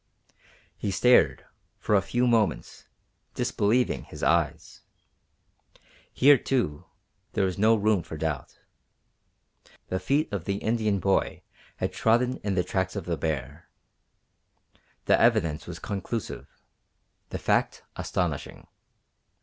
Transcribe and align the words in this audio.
_He 0.75 0.89
stared, 0.89 1.45
for 1.77 1.93
a 1.93 2.01
few 2.01 2.25
moments 2.25 2.87
disbelieving 3.35 4.05
his 4.05 4.23
eyes. 4.23 4.81
Here, 6.11 6.39
too, 6.39 6.85
there 7.33 7.45
was 7.45 7.59
no 7.59 7.75
room 7.75 8.01
for 8.01 8.17
doubt. 8.17 8.57
The 9.89 9.99
feet 9.99 10.33
of 10.33 10.45
the 10.45 10.55
Indian 10.55 10.97
boy 10.99 11.43
had 11.75 11.93
trodden 11.93 12.37
in 12.37 12.55
the 12.55 12.63
tracks 12.63 12.95
of 12.95 13.05
the 13.05 13.15
bear. 13.15 13.69
The 15.05 15.21
evidence 15.21 15.67
was 15.67 15.77
conclusive; 15.77 16.47
the 17.29 17.37
fact 17.37 17.83
astonishing. 17.95 18.65